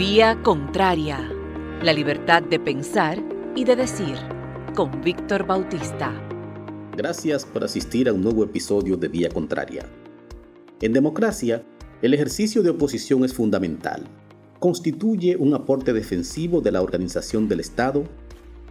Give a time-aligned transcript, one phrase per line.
[0.00, 1.30] Vía Contraria.
[1.82, 3.22] La libertad de pensar
[3.54, 4.16] y de decir.
[4.74, 6.10] Con Víctor Bautista.
[6.96, 9.84] Gracias por asistir a un nuevo episodio de Vía Contraria.
[10.80, 11.62] En democracia,
[12.00, 14.06] el ejercicio de oposición es fundamental.
[14.58, 18.04] Constituye un aporte defensivo de la organización del Estado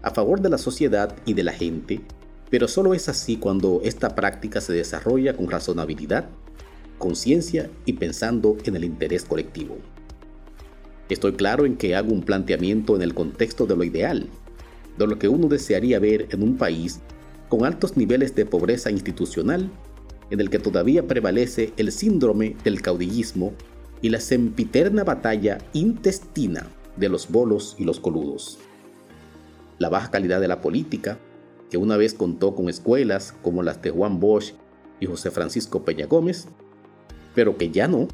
[0.02, 2.02] a favor de la sociedad y de la gente,
[2.50, 6.28] pero solo es así cuando esta práctica se desarrolla con razonabilidad,
[6.98, 9.78] conciencia y pensando en el interés colectivo.
[11.10, 14.30] Estoy claro en que hago un planteamiento en el contexto de lo ideal,
[14.98, 17.02] de lo que uno desearía ver en un país
[17.50, 19.72] con altos niveles de pobreza institucional,
[20.30, 23.54] en el que todavía prevalece el síndrome del caudillismo
[24.02, 28.60] y la sempiterna batalla intestina de los bolos y los coludos.
[29.80, 31.18] La baja calidad de la política,
[31.72, 34.54] que una vez contó con escuelas como las de Juan Bosch
[35.00, 36.48] y José Francisco Peña Gómez,
[37.34, 38.08] pero que ya no,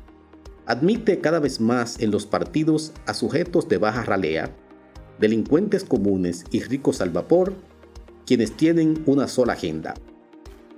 [0.65, 4.55] admite cada vez más en los partidos a sujetos de baja ralea,
[5.19, 7.53] delincuentes comunes y ricos al vapor,
[8.25, 9.93] quienes tienen una sola agenda,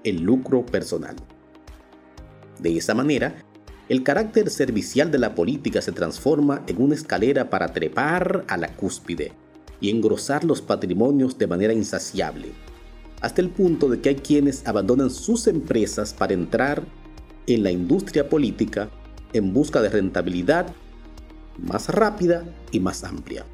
[0.04, 1.16] el lucro personal.
[2.60, 3.36] De esa manera,
[3.88, 8.76] el carácter servicial de la política se transforma en una escalera para trepar a la
[8.76, 9.32] cúspide
[9.80, 12.50] y engrosar los patrimonios de manera insaciable,
[13.22, 16.84] hasta el punto de que hay quienes abandonan sus empresas para entrar
[17.48, 18.90] en la industria política
[19.38, 20.68] en busca de rentabilidad
[21.58, 23.46] más rápida y más amplia.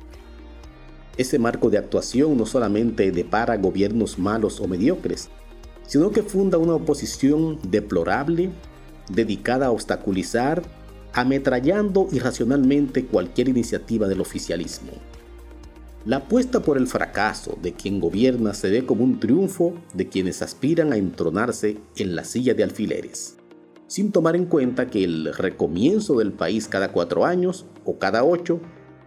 [1.17, 5.30] Ese marco de actuación no solamente depara gobiernos malos o mediocres,
[5.86, 8.50] sino que funda una oposición deplorable
[9.09, 10.64] dedicada a obstaculizar,
[11.14, 14.92] ametrallando irracionalmente cualquier iniciativa del oficialismo.
[16.06, 20.42] La apuesta por el fracaso de quien gobierna se ve como un triunfo de quienes
[20.42, 23.38] aspiran a entronarse en la silla de alfileres
[23.88, 28.59] sin tomar en cuenta que el recomienzo del país cada cuatro años o cada ocho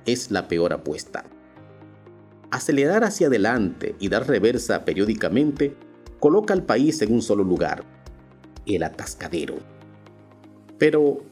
[0.04, 1.24] es la peor apuesta.
[2.50, 5.76] Acelerar hacia adelante y dar reversa periódicamente
[6.20, 7.84] coloca al país en un solo lugar,
[8.66, 9.56] el atascadero.
[10.78, 11.22] Pero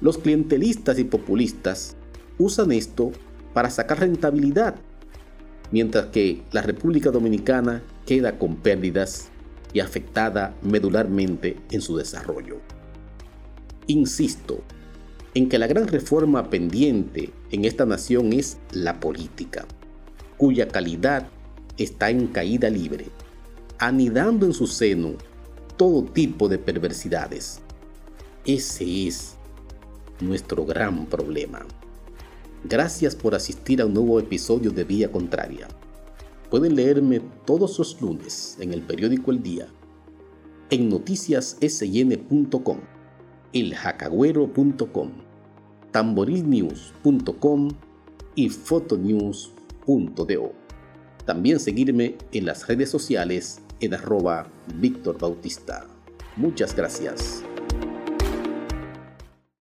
[0.00, 1.96] los clientelistas y populistas
[2.38, 3.12] usan esto
[3.52, 4.76] para sacar rentabilidad,
[5.70, 9.28] mientras que la República Dominicana queda con pérdidas
[9.72, 12.60] y afectada medularmente en su desarrollo.
[13.86, 14.62] Insisto
[15.34, 19.66] en que la gran reforma pendiente en esta nación es la política,
[20.36, 21.28] cuya calidad
[21.76, 23.06] está en caída libre,
[23.78, 25.14] anidando en su seno
[25.76, 27.60] todo tipo de perversidades.
[28.46, 29.34] Ese es
[30.20, 31.66] nuestro gran problema.
[32.62, 35.66] Gracias por asistir a un nuevo episodio de Vía Contraria.
[36.48, 39.66] Pueden leerme todos los lunes en el periódico El Día,
[40.70, 42.93] en noticiassn.com
[43.54, 45.10] eljacaguero.com,
[45.90, 47.68] tamborilnews.com
[48.34, 50.52] y fotonews.do.
[51.24, 55.86] También seguirme en las redes sociales en arroba Víctor Bautista.
[56.36, 57.42] Muchas gracias.